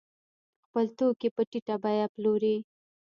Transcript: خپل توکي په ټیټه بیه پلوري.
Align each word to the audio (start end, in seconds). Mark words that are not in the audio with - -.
خپل 0.63 0.85
توکي 0.97 1.29
په 1.35 1.41
ټیټه 1.49 1.75
بیه 1.83 2.07
پلوري. 2.13 2.55